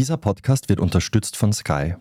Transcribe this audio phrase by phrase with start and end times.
[0.00, 1.94] Dieser Podcast wird unterstützt von Sky.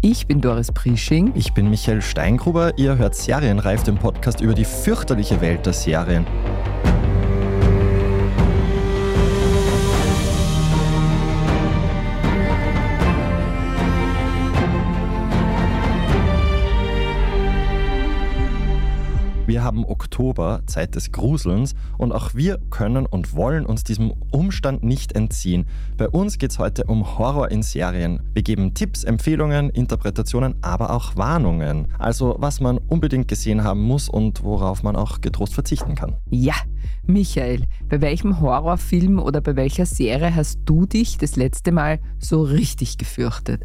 [0.00, 1.32] Ich bin Doris Prisching.
[1.34, 2.78] Ich bin Michael Steingruber.
[2.78, 6.24] Ihr hört Serienreif, den Podcast über die fürchterliche Welt der Serien.
[19.82, 25.16] Haben Oktober, Zeit des Gruselns, und auch wir können und wollen uns diesem Umstand nicht
[25.16, 25.66] entziehen.
[25.96, 28.20] Bei uns geht es heute um Horror in Serien.
[28.32, 31.88] Wir geben Tipps, Empfehlungen, Interpretationen, aber auch Warnungen.
[31.98, 36.14] Also was man unbedingt gesehen haben muss und worauf man auch getrost verzichten kann.
[36.30, 36.54] Ja,
[37.04, 42.42] Michael, bei welchem Horrorfilm oder bei welcher Serie hast du dich das letzte Mal so
[42.42, 43.64] richtig gefürchtet?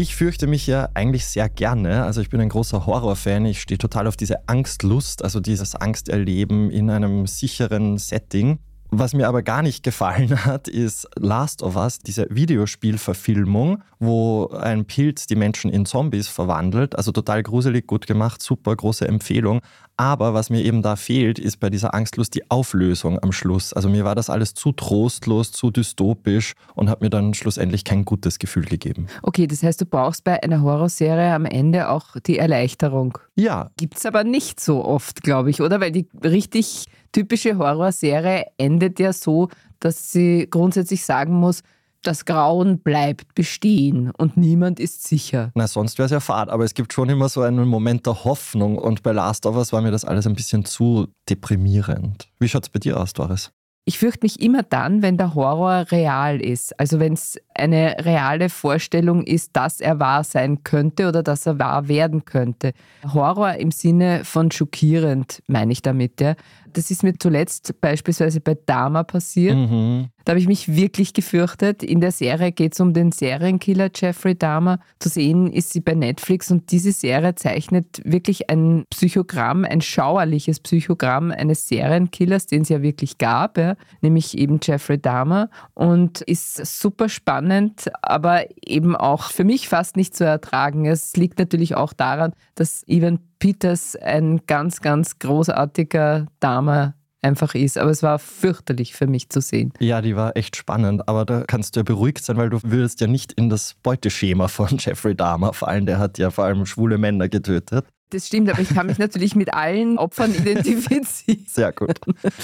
[0.00, 2.04] Ich fürchte mich ja eigentlich sehr gerne.
[2.04, 3.44] Also ich bin ein großer Horrorfan.
[3.46, 8.60] Ich stehe total auf diese Angstlust, also dieses Angsterleben in einem sicheren Setting.
[8.90, 14.86] Was mir aber gar nicht gefallen hat, ist Last of Us, diese Videospielverfilmung, wo ein
[14.86, 16.96] Pilz die Menschen in Zombies verwandelt.
[16.96, 19.60] Also total gruselig, gut gemacht, super große Empfehlung.
[19.98, 23.72] Aber was mir eben da fehlt, ist bei dieser Angstlust die Auflösung am Schluss.
[23.72, 28.04] Also mir war das alles zu trostlos, zu dystopisch und hat mir dann schlussendlich kein
[28.04, 29.08] gutes Gefühl gegeben.
[29.22, 33.18] Okay, das heißt, du brauchst bei einer Horrorserie am Ende auch die Erleichterung.
[33.34, 33.70] Ja.
[33.76, 35.80] Gibt es aber nicht so oft, glaube ich, oder?
[35.80, 39.48] Weil die richtig typische Horrorserie endet ja so,
[39.80, 41.62] dass sie grundsätzlich sagen muss,
[42.02, 45.50] das Grauen bleibt bestehen und niemand ist sicher.
[45.54, 48.24] Na, sonst wäre es ja fad, aber es gibt schon immer so einen Moment der
[48.24, 52.28] Hoffnung und bei Last of Us war mir das alles ein bisschen zu deprimierend.
[52.38, 53.50] Wie schaut es bei dir aus, Doris?
[53.88, 56.78] Ich fürchte mich immer dann, wenn der Horror real ist.
[56.78, 61.58] Also wenn es eine reale Vorstellung ist, dass er wahr sein könnte oder dass er
[61.58, 62.72] wahr werden könnte.
[63.14, 66.20] Horror im Sinne von schockierend, meine ich damit.
[66.20, 66.34] Ja.
[66.72, 69.56] Das ist mir zuletzt beispielsweise bei Dama passiert.
[69.56, 70.08] Mhm.
[70.24, 71.82] Da habe ich mich wirklich gefürchtet.
[71.82, 74.78] In der Serie geht es um den Serienkiller Jeffrey Dahmer.
[74.98, 80.60] Zu sehen ist sie bei Netflix und diese Serie zeichnet wirklich ein Psychogramm, ein schauerliches
[80.60, 86.56] Psychogramm eines Serienkillers, den es ja wirklich gab, ja, nämlich eben Jeffrey Dahmer und ist
[86.80, 90.84] super spannend, aber eben auch für mich fast nicht zu ertragen.
[90.84, 97.78] Es liegt natürlich auch daran, dass Ivan Peters ein ganz, ganz großartiger Dame einfach ist.
[97.78, 99.72] Aber es war fürchterlich für mich zu sehen.
[99.80, 101.08] Ja, die war echt spannend.
[101.08, 104.48] Aber da kannst du ja beruhigt sein, weil du würdest ja nicht in das Beuteschema
[104.48, 105.86] von Jeffrey Dahmer fallen.
[105.86, 107.86] Der hat ja vor allem schwule Männer getötet.
[108.10, 111.44] Das stimmt, aber ich kann mich natürlich mit allen Opfern identifizieren.
[111.46, 112.00] Sehr gut.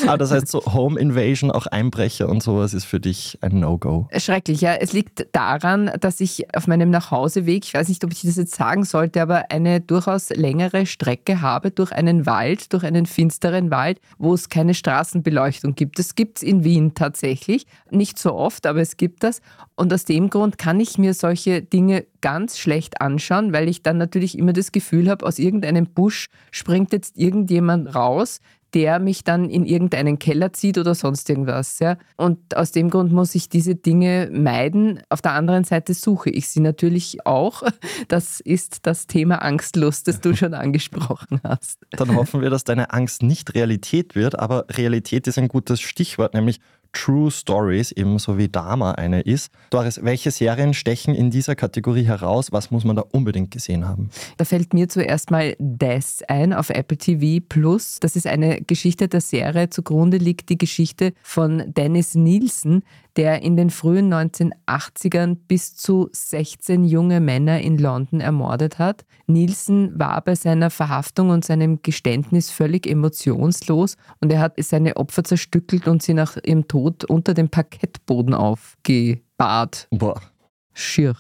[0.07, 4.09] Aber das heißt, so Home Invasion, auch Einbrecher und sowas ist für dich ein No-Go.
[4.15, 4.75] Schrecklich, ja.
[4.75, 8.55] Es liegt daran, dass ich auf meinem Nachhauseweg, ich weiß nicht, ob ich das jetzt
[8.55, 14.01] sagen sollte, aber eine durchaus längere Strecke habe durch einen Wald, durch einen finsteren Wald,
[14.19, 15.99] wo es keine Straßenbeleuchtung gibt.
[15.99, 17.67] Das gibt es in Wien tatsächlich.
[17.91, 19.41] Nicht so oft, aber es gibt das.
[19.77, 23.99] Und aus dem Grund kann ich mir solche Dinge ganz schlecht anschauen, weil ich dann
[23.99, 28.41] natürlich immer das Gefühl habe, aus irgendeinem Busch springt jetzt irgendjemand raus,
[28.75, 31.79] der mich dann in irgendeinen Keller zieht oder sonst irgendwas.
[31.79, 31.97] Ja.
[32.17, 35.01] Und aus dem Grund muss ich diese Dinge meiden.
[35.09, 37.63] Auf der anderen Seite suche ich sie natürlich auch.
[38.09, 41.81] Das ist das Thema Angstlust, das du schon angesprochen hast.
[41.91, 46.35] Dann hoffen wir, dass deine Angst nicht Realität wird, aber Realität ist ein gutes Stichwort,
[46.35, 46.61] nämlich
[46.95, 49.53] True Stories, ebenso wie Dama eine ist.
[49.71, 52.53] Doris, welche Serien stechen in dieser Kategorie heraus?
[52.53, 54.09] Was muss man da unbedingt gesehen haben?
[54.37, 57.99] Da fällt mir zuerst mal Death ein auf Apple TV Plus.
[58.01, 59.69] Das ist eine Geschichte der Serie.
[59.69, 62.83] Zugrunde liegt die Geschichte von Dennis Nielsen,
[63.17, 69.05] der in den frühen 1980ern bis zu 16 junge Männer in London ermordet hat.
[69.27, 75.25] Nielsen war bei seiner Verhaftung und seinem Geständnis völlig emotionslos und er hat seine Opfer
[75.25, 79.89] zerstückelt und sie nach ihrem Tod unter dem Parkettboden aufgebahrt.
[79.91, 80.21] Boah.
[80.73, 81.15] Schier.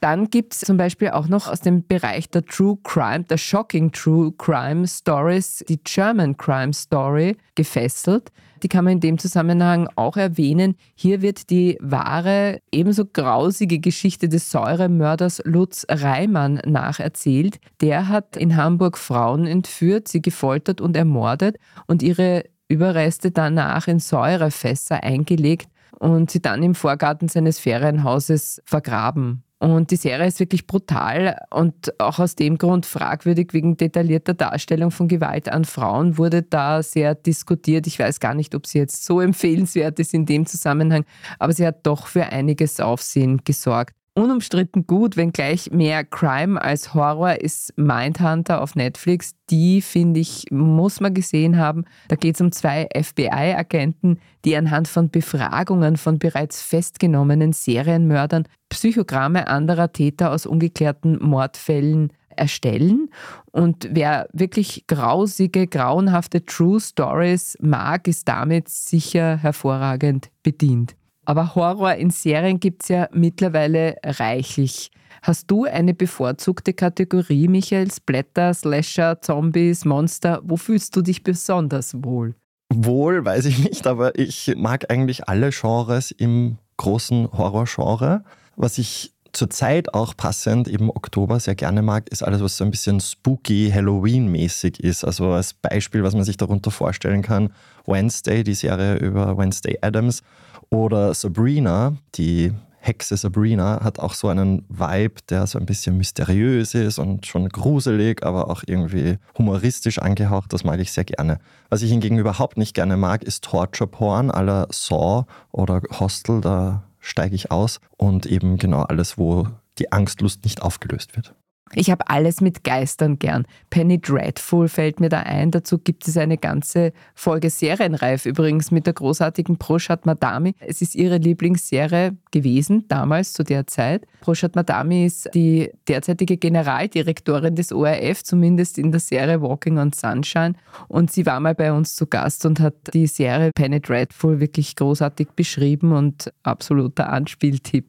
[0.00, 3.92] Dann gibt es zum Beispiel auch noch aus dem Bereich der True Crime, der Shocking
[3.92, 8.30] True Crime Stories, die German Crime Story gefesselt.
[8.62, 10.76] Die kann man in dem Zusammenhang auch erwähnen.
[10.94, 17.58] Hier wird die wahre, ebenso grausige Geschichte des Säuremörders Lutz Reimann nacherzählt.
[17.80, 23.98] Der hat in Hamburg Frauen entführt, sie gefoltert und ermordet und ihre Überreste danach in
[23.98, 25.68] Säurefässer eingelegt
[25.98, 29.42] und sie dann im Vorgarten seines Ferienhauses vergraben.
[29.58, 34.90] Und die Serie ist wirklich brutal und auch aus dem Grund fragwürdig wegen detaillierter Darstellung
[34.90, 37.86] von Gewalt an Frauen wurde da sehr diskutiert.
[37.86, 41.06] Ich weiß gar nicht, ob sie jetzt so empfehlenswert ist in dem Zusammenhang,
[41.38, 43.94] aber sie hat doch für einiges Aufsehen gesorgt.
[44.16, 49.34] Unumstritten gut, wenngleich mehr Crime als Horror ist Mindhunter auf Netflix.
[49.50, 51.84] Die, finde ich, muss man gesehen haben.
[52.08, 59.48] Da geht es um zwei FBI-Agenten, die anhand von Befragungen von bereits festgenommenen Serienmördern Psychogramme
[59.48, 63.10] anderer Täter aus ungeklärten Mordfällen erstellen.
[63.52, 70.96] Und wer wirklich grausige, grauenhafte True Stories mag, ist damit sicher hervorragend bedient.
[71.26, 74.90] Aber Horror in Serien gibt es ja mittlerweile reichlich.
[75.22, 77.90] Hast du eine bevorzugte Kategorie, Michael?
[77.90, 80.40] Splatter, Slasher, Zombies, Monster?
[80.44, 82.36] Wo fühlst du dich besonders wohl?
[82.72, 88.22] Wohl, weiß ich nicht, aber ich mag eigentlich alle Genres im großen Horrorgenre.
[88.54, 92.70] Was ich zurzeit auch passend im Oktober sehr gerne mag, ist alles, was so ein
[92.70, 95.04] bisschen spooky, Halloween-mäßig ist.
[95.04, 97.52] Also als Beispiel, was man sich darunter vorstellen kann,
[97.84, 100.22] Wednesday, die Serie über Wednesday Adams
[100.70, 102.52] oder Sabrina, die
[102.86, 107.48] Hexe Sabrina hat auch so einen Vibe, der so ein bisschen mysteriös ist und schon
[107.48, 110.52] gruselig, aber auch irgendwie humoristisch angehaucht.
[110.52, 111.40] Das mag ich sehr gerne.
[111.68, 116.40] Was ich hingegen überhaupt nicht gerne mag, ist Torture Porn aller Saw oder Hostel.
[116.40, 119.48] Da steige ich aus und eben genau alles, wo
[119.78, 121.34] die Angstlust nicht aufgelöst wird.
[121.72, 123.44] Ich habe alles mit Geistern gern.
[123.70, 125.50] Penny Dreadful fällt mir da ein.
[125.50, 130.54] Dazu gibt es eine ganze Folge Serienreif übrigens mit der großartigen Proshat Madami.
[130.60, 134.06] Es ist ihre Lieblingsserie gewesen, damals zu der Zeit.
[134.20, 140.54] Proshat Madami ist die derzeitige Generaldirektorin des ORF, zumindest in der Serie Walking on Sunshine.
[140.86, 144.76] Und sie war mal bei uns zu Gast und hat die Serie Penny Dreadful wirklich
[144.76, 147.86] großartig beschrieben und absoluter Anspieltipp.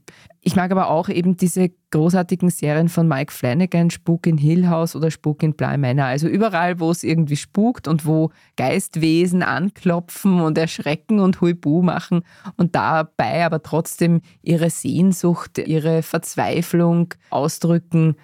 [0.48, 4.96] Ich mag aber auch eben diese großartigen Serien von Mike Flanagan, Spuk in Hill House
[4.96, 6.06] oder Spuk in Bly Manor.
[6.06, 12.22] Also überall, wo es irgendwie spukt und wo Geistwesen anklopfen und erschrecken und Huibu machen
[12.56, 18.16] und dabei aber trotzdem ihre Sehnsucht, ihre Verzweiflung ausdrücken,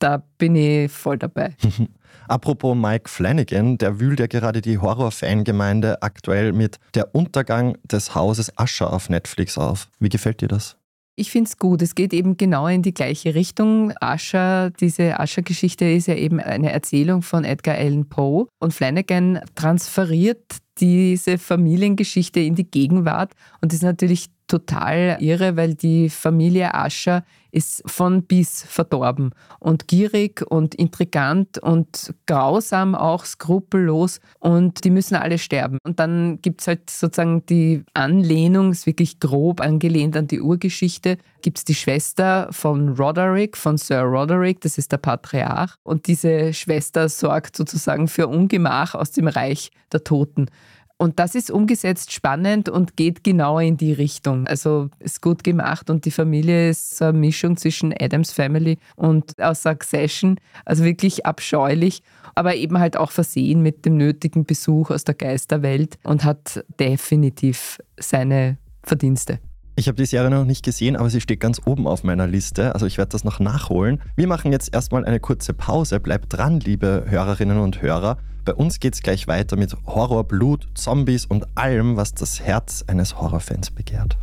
[0.00, 1.54] da bin ich voll dabei.
[2.26, 8.58] Apropos Mike Flanagan, der wühlt ja gerade die Horror-Fangemeinde aktuell mit Der Untergang des Hauses
[8.58, 9.88] Ascher auf Netflix auf.
[10.00, 10.77] Wie gefällt dir das?
[11.18, 11.82] Ich finde es gut.
[11.82, 13.92] Es geht eben genau in die gleiche Richtung.
[14.00, 18.46] Ascher, diese Ascher-Geschichte ist ja eben eine Erzählung von Edgar Allan Poe.
[18.60, 20.44] Und Flanagan transferiert
[20.78, 27.82] diese Familiengeschichte in die Gegenwart und ist natürlich total irre, weil die Familie Ascher ist
[27.86, 35.38] von bis verdorben und gierig und intrigant und grausam auch, skrupellos und die müssen alle
[35.38, 35.78] sterben.
[35.84, 41.16] Und dann gibt es halt sozusagen die Anlehnung, ist wirklich grob angelehnt an die Urgeschichte,
[41.40, 46.52] gibt es die Schwester von Roderick, von Sir Roderick, das ist der Patriarch und diese
[46.52, 50.50] Schwester sorgt sozusagen für Ungemach aus dem Reich der Toten.
[51.00, 54.48] Und das ist umgesetzt spannend und geht genau in die Richtung.
[54.48, 59.40] Also ist gut gemacht und die Familie ist so eine Mischung zwischen Adams Family und
[59.40, 60.40] aus Succession.
[60.64, 62.02] Also wirklich abscheulich,
[62.34, 67.78] aber eben halt auch versehen mit dem nötigen Besuch aus der Geisterwelt und hat definitiv
[67.96, 69.38] seine Verdienste.
[69.76, 72.74] Ich habe die Serie noch nicht gesehen, aber sie steht ganz oben auf meiner Liste.
[72.74, 74.00] Also ich werde das noch nachholen.
[74.16, 76.00] Wir machen jetzt erstmal eine kurze Pause.
[76.00, 78.18] Bleibt dran, liebe Hörerinnen und Hörer.
[78.48, 82.82] Bei uns geht es gleich weiter mit Horror, Blut, Zombies und allem, was das Herz
[82.86, 84.16] eines Horrorfans begehrt.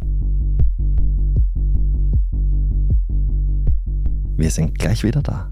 [4.35, 5.51] Wir sind gleich wieder da.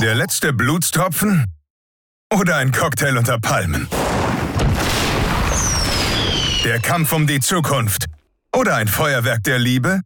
[0.00, 1.46] Der letzte Blutstropfen?
[2.32, 3.88] Oder ein Cocktail unter Palmen?
[6.62, 8.04] Der Kampf um die Zukunft.
[8.56, 10.02] Oder ein Feuerwerk der Liebe?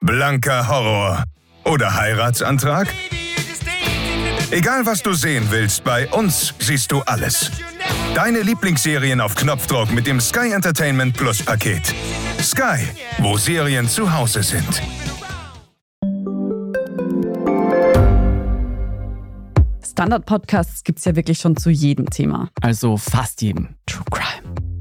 [0.00, 1.24] Blanker Horror.
[1.66, 2.88] Oder Heiratsantrag?
[4.52, 7.50] Egal was du sehen willst, bei uns siehst du alles.
[8.14, 11.92] Deine Lieblingsserien auf Knopfdruck mit dem Sky Entertainment Plus Paket.
[12.40, 12.78] Sky,
[13.18, 14.80] wo Serien zu Hause sind.
[19.84, 22.50] Standard-Podcasts gibt es ja wirklich schon zu jedem Thema.
[22.60, 23.70] Also fast jedem.
[23.86, 24.65] True Crime.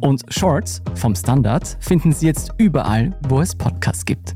[0.00, 4.32] Und Shorts vom Standard finden Sie jetzt überall, wo es Podcasts gibt.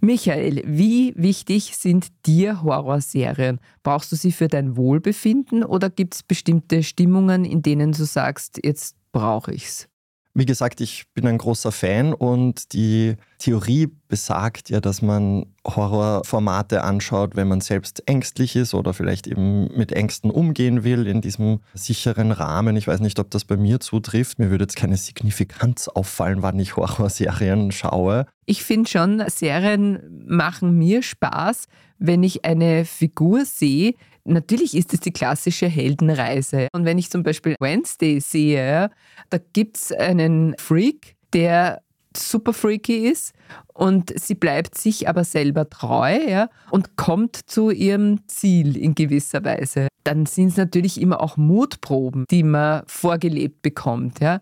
[0.00, 3.58] Michael, wie wichtig sind dir Horrorserien?
[3.82, 8.60] Brauchst du sie für dein Wohlbefinden oder gibt es bestimmte Stimmungen, in denen du sagst,
[8.62, 9.88] jetzt brauche ich's?
[10.36, 16.82] Wie gesagt, ich bin ein großer Fan und die Theorie besagt ja, dass man Horrorformate
[16.82, 21.60] anschaut, wenn man selbst ängstlich ist oder vielleicht eben mit Ängsten umgehen will in diesem
[21.74, 22.76] sicheren Rahmen.
[22.76, 24.40] Ich weiß nicht, ob das bei mir zutrifft.
[24.40, 28.26] Mir würde jetzt keine Signifikanz auffallen, wann ich Horrorserien schaue.
[28.44, 31.66] Ich finde schon, Serien machen mir Spaß,
[31.98, 36.68] wenn ich eine Figur sehe, Natürlich ist es die klassische Heldenreise.
[36.72, 38.90] Und wenn ich zum Beispiel Wednesday sehe,
[39.30, 41.82] da gibt es einen Freak, der
[42.16, 43.34] super freaky ist
[43.72, 49.44] und sie bleibt sich aber selber treu ja, und kommt zu ihrem Ziel in gewisser
[49.44, 49.88] Weise.
[50.04, 54.20] Dann sind es natürlich immer auch Mutproben, die man vorgelebt bekommt.
[54.20, 54.40] Ja.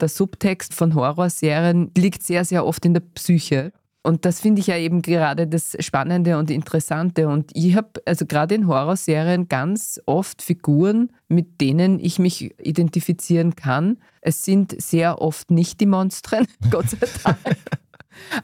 [0.00, 3.72] Der Subtext von Horrorserien liegt sehr, sehr oft in der Psyche.
[4.06, 7.26] Und das finde ich ja eben gerade das Spannende und Interessante.
[7.26, 13.56] Und ich habe also gerade in Horrorserien ganz oft Figuren, mit denen ich mich identifizieren
[13.56, 13.96] kann.
[14.20, 17.38] Es sind sehr oft nicht die Monstren, Gott sei Dank.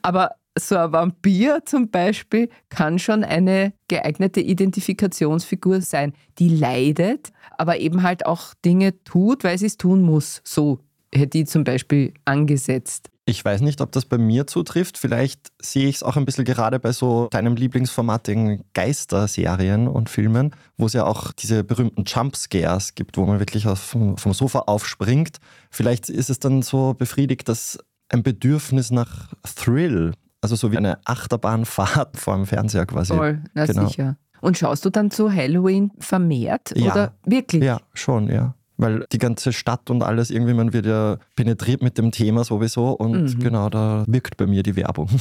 [0.01, 7.79] Aber so ein Vampir zum Beispiel kann schon eine geeignete Identifikationsfigur sein, die leidet, aber
[7.81, 10.41] eben halt auch Dinge tut, weil sie es tun muss.
[10.43, 10.81] So
[11.15, 13.11] hätte ich zum Beispiel angesetzt.
[13.31, 14.99] Ich weiß nicht, ob das bei mir zutrifft.
[14.99, 20.51] Vielleicht sehe ich es auch ein bisschen gerade bei so deinem Lieblingsformatigen Geisterserien und Filmen,
[20.77, 25.39] wo es ja auch diese berühmten Jumpscares gibt, wo man wirklich vom, vom Sofa aufspringt.
[25.71, 30.99] Vielleicht ist es dann so befriedigt, dass ein Bedürfnis nach Thrill, also so wie eine
[31.05, 33.15] Achterbahnfahrt vor dem Fernseher quasi.
[33.15, 33.87] Voll, na genau.
[33.87, 34.17] sicher.
[34.41, 36.91] Und schaust du dann zu Halloween vermehrt ja.
[36.91, 37.63] oder wirklich?
[37.63, 41.99] Ja, schon, ja weil die ganze Stadt und alles irgendwie, man wird ja penetriert mit
[41.99, 43.39] dem Thema sowieso und mhm.
[43.41, 45.09] genau, da wirkt bei mir die Werbung.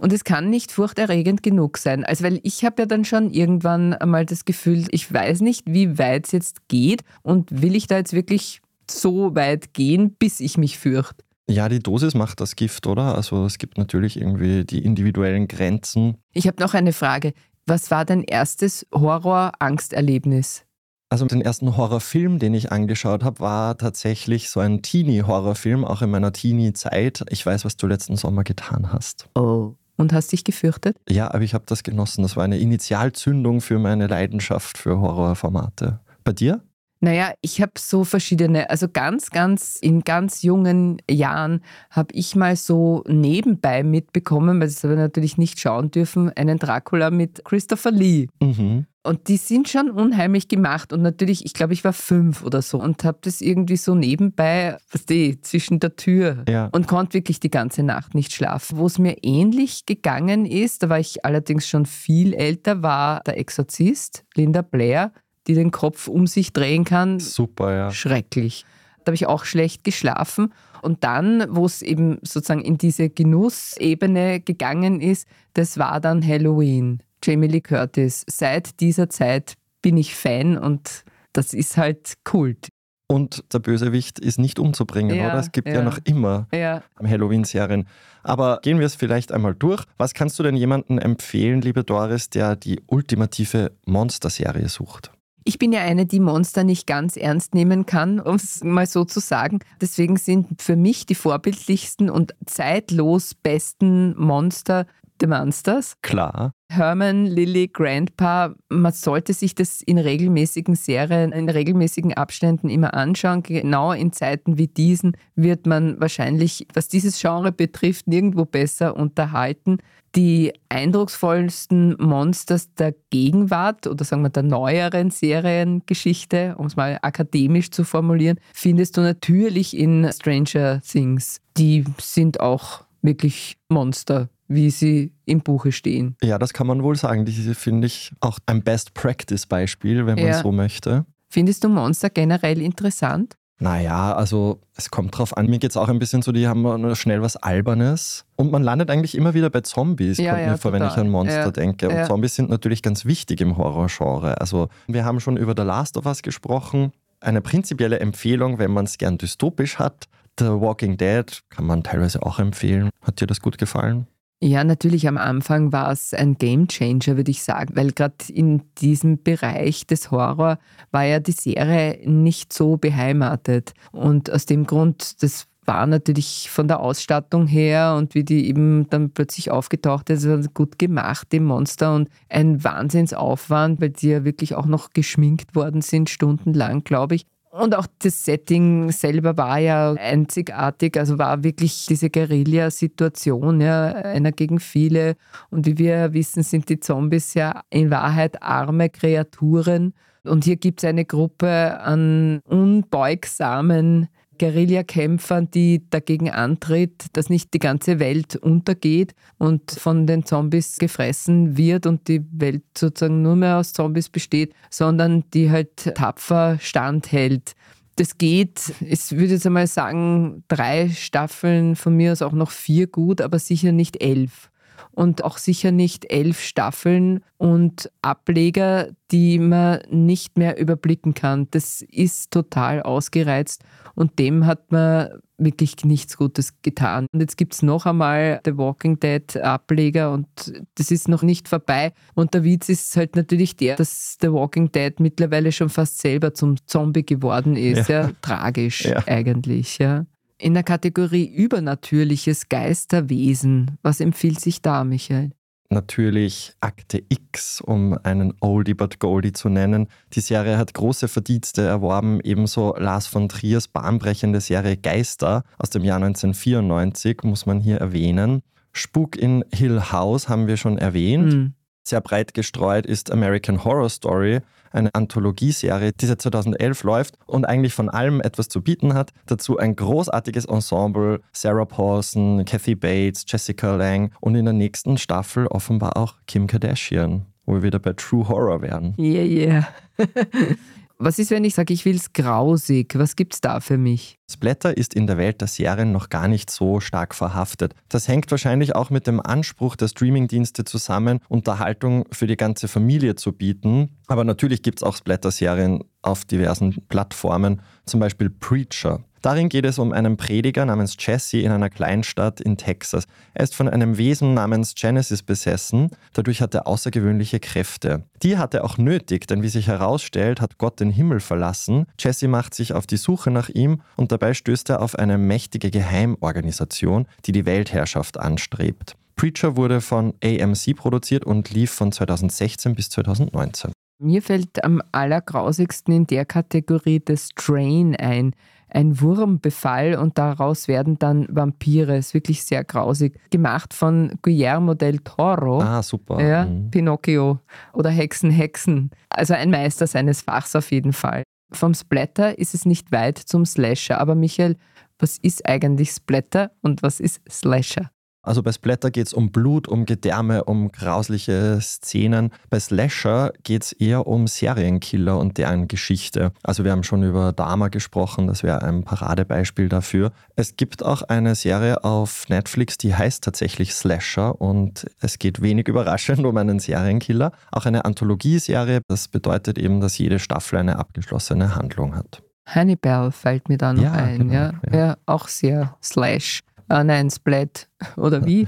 [0.00, 2.04] Und es kann nicht furchterregend genug sein.
[2.04, 5.98] Also, weil ich habe ja dann schon irgendwann einmal das Gefühl, ich weiß nicht, wie
[5.98, 8.60] weit es jetzt geht und will ich da jetzt wirklich
[8.90, 11.24] so weit gehen, bis ich mich fürchte.
[11.48, 13.14] Ja, die Dosis macht das Gift, oder?
[13.14, 16.18] Also es gibt natürlich irgendwie die individuellen Grenzen.
[16.34, 17.32] Ich habe noch eine Frage.
[17.64, 20.66] Was war dein erstes Horror-Angsterlebnis?
[21.10, 26.10] Also den ersten Horrorfilm, den ich angeschaut habe, war tatsächlich so ein Teenie-Horrorfilm, auch in
[26.10, 27.24] meiner Teenie-Zeit.
[27.30, 29.28] Ich weiß, was du letzten Sommer getan hast.
[29.34, 29.74] Oh.
[29.96, 30.96] Und hast dich gefürchtet?
[31.08, 32.22] Ja, aber ich habe das genossen.
[32.22, 35.98] Das war eine Initialzündung für meine Leidenschaft für Horrorformate.
[36.22, 36.62] Bei dir?
[37.00, 42.56] Naja, ich habe so verschiedene, also ganz, ganz in ganz jungen Jahren habe ich mal
[42.56, 48.28] so nebenbei mitbekommen, weil das aber natürlich nicht schauen dürfen, einen Dracula mit Christopher Lee.
[48.40, 48.86] Mhm.
[49.08, 50.92] Und die sind schon unheimlich gemacht.
[50.92, 54.76] Und natürlich, ich glaube, ich war fünf oder so und habe das irgendwie so nebenbei,
[54.92, 56.68] was die, zwischen der Tür ja.
[56.72, 58.76] und konnte wirklich die ganze Nacht nicht schlafen.
[58.76, 63.38] Wo es mir ähnlich gegangen ist, da war ich allerdings schon viel älter, war der
[63.38, 65.12] Exorzist, Linda Blair
[65.48, 67.18] die den Kopf um sich drehen kann.
[67.18, 67.90] Super, ja.
[67.90, 68.64] Schrecklich.
[68.98, 70.52] Da habe ich auch schlecht geschlafen.
[70.82, 77.02] Und dann, wo es eben sozusagen in diese Genussebene gegangen ist, das war dann Halloween.
[77.28, 78.24] Jamie Lee Curtis.
[78.26, 81.04] Seit dieser Zeit bin ich Fan und
[81.34, 82.68] das ist halt Kult.
[83.06, 85.38] Und der Bösewicht ist nicht umzubringen, ja, oder?
[85.38, 86.82] Es gibt ja, ja noch immer ja.
[86.98, 87.86] Halloween-Serien.
[88.22, 89.84] Aber gehen wir es vielleicht einmal durch.
[89.98, 95.12] Was kannst du denn jemandem empfehlen, liebe Doris, der die ultimative Monster-Serie sucht?
[95.44, 99.04] Ich bin ja eine, die Monster nicht ganz ernst nehmen kann, um es mal so
[99.04, 99.58] zu sagen.
[99.82, 104.86] Deswegen sind für mich die vorbildlichsten und zeitlos besten Monster
[105.20, 105.96] The Monsters.
[106.02, 106.52] Klar.
[106.70, 113.42] Herman, Lily, Grandpa, man sollte sich das in regelmäßigen Serien, in regelmäßigen Abständen immer anschauen.
[113.42, 119.78] Genau in Zeiten wie diesen wird man wahrscheinlich, was dieses Genre betrifft, nirgendwo besser unterhalten.
[120.14, 127.70] Die eindrucksvollsten Monsters der Gegenwart oder sagen wir der neueren Seriengeschichte, um es mal akademisch
[127.70, 131.40] zu formulieren, findest du natürlich in Stranger Things.
[131.56, 136.16] Die sind auch wirklich Monster wie sie im Buche stehen.
[136.22, 137.24] Ja, das kann man wohl sagen.
[137.24, 140.42] Diese finde ich auch ein Best-Practice-Beispiel, wenn man ja.
[140.42, 141.04] so möchte.
[141.28, 143.36] Findest du Monster generell interessant?
[143.60, 145.46] Naja, also es kommt drauf an.
[145.46, 148.24] Mir geht es auch ein bisschen so, die haben schnell was Albernes.
[148.36, 150.86] Und man landet eigentlich immer wieder bei Zombies, ja, kommt ja, mir vor, total.
[150.86, 151.88] wenn ich an Monster ja, denke.
[151.88, 154.40] Und Zombies sind natürlich ganz wichtig im Horrorgenre.
[154.40, 156.92] Also wir haben schon über The Last of Us gesprochen.
[157.20, 160.06] Eine prinzipielle Empfehlung, wenn man es gern dystopisch hat.
[160.38, 162.90] The Walking Dead kann man teilweise auch empfehlen.
[163.02, 164.06] Hat dir das gut gefallen?
[164.40, 168.62] Ja, natürlich am Anfang war es ein Game Changer, würde ich sagen, weil gerade in
[168.78, 170.58] diesem Bereich des Horror
[170.92, 173.72] war ja die Serie nicht so beheimatet.
[173.90, 178.88] Und aus dem Grund, das war natürlich von der Ausstattung her und wie die eben
[178.90, 184.54] dann plötzlich aufgetaucht ist, gut gemacht, die Monster und ein Wahnsinnsaufwand, weil die ja wirklich
[184.54, 187.26] auch noch geschminkt worden sind, stundenlang, glaube ich.
[187.58, 194.30] Und auch das Setting selber war ja einzigartig, also war wirklich diese Guerilla-Situation, ja, einer
[194.30, 195.16] gegen viele.
[195.50, 199.92] Und wie wir wissen, sind die Zombies ja in Wahrheit arme Kreaturen.
[200.22, 207.58] Und hier gibt es eine Gruppe an unbeugsamen Guerillakämpfern, die dagegen antritt, dass nicht die
[207.58, 213.58] ganze Welt untergeht und von den Zombies gefressen wird und die Welt sozusagen nur mehr
[213.58, 217.54] aus Zombies besteht, sondern die halt tapfer standhält.
[217.96, 222.86] Das geht, ich würde jetzt einmal sagen, drei Staffeln, von mir aus auch noch vier
[222.86, 224.50] gut, aber sicher nicht elf
[224.98, 231.46] und auch sicher nicht elf Staffeln und Ableger, die man nicht mehr überblicken kann.
[231.52, 233.62] Das ist total ausgereizt
[233.94, 237.06] und dem hat man wirklich nichts Gutes getan.
[237.12, 240.26] Und jetzt gibt es noch einmal The Walking Dead Ableger und
[240.74, 241.92] das ist noch nicht vorbei.
[242.16, 246.34] Und der Witz ist halt natürlich der, dass The Walking Dead mittlerweile schon fast selber
[246.34, 247.88] zum Zombie geworden ist.
[247.88, 249.00] Ja, ja tragisch ja.
[249.06, 249.78] eigentlich.
[249.78, 250.06] Ja.
[250.40, 255.32] In der Kategorie Übernatürliches Geisterwesen, was empfiehlt sich da, Michael?
[255.68, 259.88] Natürlich Akte X, um einen Oldie but Goldie zu nennen.
[260.12, 265.84] Die Serie hat große Verdienste erworben, ebenso Lars von Triers bahnbrechende Serie Geister aus dem
[265.84, 268.42] Jahr 1994 muss man hier erwähnen.
[268.72, 271.34] Spuk in Hill House haben wir schon erwähnt.
[271.34, 271.52] Mhm.
[271.86, 274.40] Sehr breit gestreut ist American Horror Story,
[274.72, 279.12] eine Anthologieserie, die seit 2011 läuft und eigentlich von allem etwas zu bieten hat.
[279.26, 285.46] Dazu ein großartiges Ensemble, Sarah Paulson, Kathy Bates, Jessica Lang und in der nächsten Staffel
[285.46, 288.94] offenbar auch Kim Kardashian, wo wir wieder bei True Horror werden.
[288.98, 289.68] Yeah, yeah.
[291.00, 292.98] Was ist, wenn ich sage, ich will es grausig?
[292.98, 294.18] Was gibt es da für mich?
[294.28, 297.72] Splatter ist in der Welt der Serien noch gar nicht so stark verhaftet.
[297.88, 303.14] Das hängt wahrscheinlich auch mit dem Anspruch der Streamingdienste zusammen, Unterhaltung für die ganze Familie
[303.14, 303.96] zu bieten.
[304.08, 309.04] Aber natürlich gibt es auch Splatter-Serien auf diversen Plattformen, zum Beispiel Preacher.
[309.22, 313.06] Darin geht es um einen Prediger namens Jesse in einer Kleinstadt in Texas.
[313.34, 318.04] Er ist von einem Wesen namens Genesis besessen, dadurch hat er außergewöhnliche Kräfte.
[318.22, 321.86] Die hat er auch nötig, denn wie sich herausstellt, hat Gott den Himmel verlassen.
[321.98, 325.70] Jesse macht sich auf die Suche nach ihm und dabei stößt er auf eine mächtige
[325.70, 328.96] Geheimorganisation, die die Weltherrschaft anstrebt.
[329.16, 333.72] Preacher wurde von AMC produziert und lief von 2016 bis 2019.
[334.00, 338.32] Mir fällt am allergrausigsten in der Kategorie das Train ein
[338.70, 341.96] ein Wurmbefall und daraus werden dann Vampire.
[341.96, 343.18] Ist wirklich sehr grausig.
[343.30, 345.60] Gemacht von Guillermo del Toro.
[345.60, 346.20] Ah, super.
[346.22, 346.70] Ja, mhm.
[346.70, 347.38] Pinocchio
[347.72, 348.90] oder Hexen, Hexen.
[349.08, 351.22] Also ein Meister seines Fachs auf jeden Fall.
[351.50, 354.00] Vom Splatter ist es nicht weit zum Slasher.
[354.00, 354.56] Aber Michael,
[354.98, 357.90] was ist eigentlich Splatter und was ist Slasher?
[358.22, 362.30] Also bei Splatter geht es um Blut, um Gedärme, um grausliche Szenen.
[362.50, 366.32] Bei Slasher geht es eher um Serienkiller und deren Geschichte.
[366.42, 370.12] Also wir haben schon über Dama gesprochen, das wäre ein Paradebeispiel dafür.
[370.36, 375.68] Es gibt auch eine Serie auf Netflix, die heißt tatsächlich Slasher und es geht wenig
[375.68, 377.32] überraschend um einen Serienkiller.
[377.52, 382.22] Auch eine Anthologieserie, das bedeutet eben, dass jede Staffel eine abgeschlossene Handlung hat.
[382.48, 384.52] Hannibal fällt mir da noch ja, ein, genau, ja?
[384.70, 384.78] ja.
[384.78, 384.96] ja.
[385.06, 386.40] auch sehr Slash.
[386.68, 387.68] Ah nein, Splat.
[387.96, 388.46] Oder wie?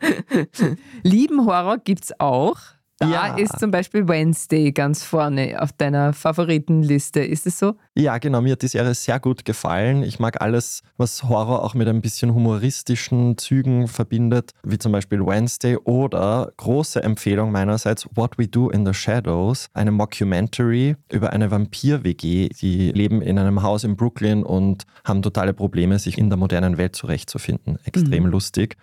[1.02, 2.58] Lieben Horror gibt es auch.
[2.98, 3.36] Da ja.
[3.36, 7.20] ist zum Beispiel Wednesday ganz vorne auf deiner Favoritenliste.
[7.20, 7.74] Ist es so?
[7.94, 8.40] Ja, genau.
[8.40, 10.02] Mir hat die Serie sehr gut gefallen.
[10.02, 15.20] Ich mag alles, was Horror auch mit ein bisschen humoristischen Zügen verbindet, wie zum Beispiel
[15.20, 21.50] Wednesday oder große Empfehlung meinerseits What We Do in the Shadows, eine Mockumentary über eine
[21.50, 22.48] Vampir-WG.
[22.48, 26.78] Die leben in einem Haus in Brooklyn und haben totale Probleme, sich in der modernen
[26.78, 27.78] Welt zurechtzufinden.
[27.84, 28.30] Extrem mhm.
[28.30, 28.76] lustig.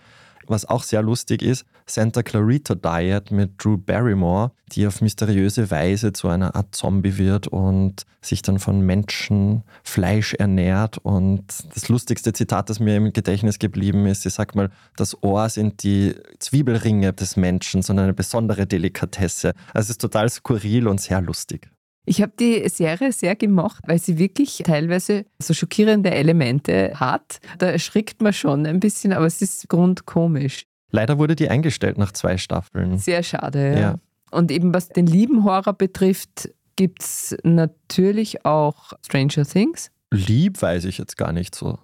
[0.48, 6.14] Was auch sehr lustig ist, Santa Clarita Diet mit Drew Barrymore, die auf mysteriöse Weise
[6.14, 10.98] zu einer Art Zombie wird und sich dann von Menschen Fleisch ernährt.
[10.98, 15.50] Und das lustigste Zitat, das mir im Gedächtnis geblieben ist, sie sagt mal, das Ohr
[15.50, 19.54] sind die Zwiebelringe des Menschen, sondern eine besondere Delikatesse.
[19.74, 21.70] Also es ist total skurril und sehr lustig.
[22.06, 27.40] Ich habe die Serie sehr gemocht, weil sie wirklich teilweise so schockierende Elemente hat.
[27.60, 30.66] Da erschrickt man schon ein bisschen, aber es ist grundkomisch.
[30.92, 32.98] Leider wurde die eingestellt nach zwei Staffeln.
[32.98, 33.80] Sehr schade, ja.
[33.80, 33.96] ja.
[34.32, 39.92] Und eben was den lieben Horror betrifft, gibt es natürlich auch Stranger Things.
[40.12, 41.80] Lieb weiß ich jetzt gar nicht so.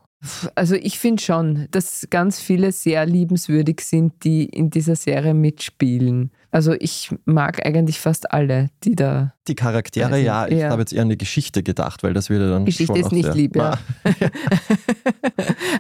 [0.56, 6.32] Also ich finde schon, dass ganz viele sehr liebenswürdig sind, die in dieser Serie mitspielen.
[6.52, 9.34] Also ich mag eigentlich fast alle, die da.
[9.48, 10.72] Die Charaktere, Also, ja, ich ja.
[10.72, 12.66] habe jetzt eher an die Geschichte gedacht, weil das würde dann.
[12.66, 13.78] Geschichte ist nicht lieb, ja.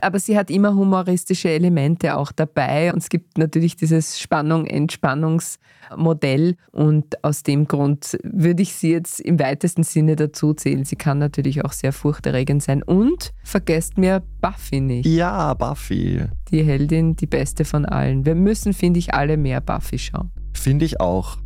[0.02, 2.94] Aber sie hat immer humoristische Elemente auch dabei.
[2.94, 6.56] Und es gibt natürlich dieses Spannung-Entspannungsmodell.
[6.72, 10.86] Und aus dem Grund würde ich sie jetzt im weitesten Sinne dazu zählen.
[10.86, 12.84] Sie kann natürlich auch sehr furchterregend sein.
[12.84, 15.08] Und vergesst mir Buffy nicht.
[15.08, 16.26] Ja, Buffy.
[16.52, 18.24] Die Heldin, die beste von allen.
[18.26, 20.30] Wir müssen, finde ich, alle mehr Buffy schauen.
[20.60, 21.38] Finde ich auch.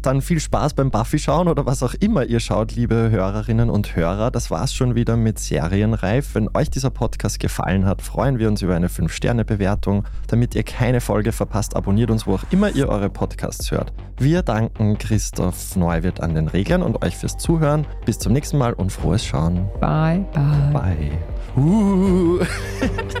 [0.00, 3.96] Dann viel Spaß beim Buffy schauen oder was auch immer ihr schaut, liebe Hörerinnen und
[3.96, 4.30] Hörer.
[4.30, 6.34] Das war's schon wieder mit Serienreif.
[6.34, 10.04] Wenn euch dieser Podcast gefallen hat, freuen wir uns über eine 5-Sterne-Bewertung.
[10.26, 13.92] Damit ihr keine Folge verpasst, abonniert uns, wo auch immer ihr eure Podcasts hört.
[14.18, 17.86] Wir danken Christoph Neuwirth an den Reglern und euch fürs Zuhören.
[18.04, 19.68] Bis zum nächsten Mal und frohes Schauen.
[19.80, 20.70] Bye, bye.
[20.72, 21.62] Bye.
[21.62, 22.40] Uh.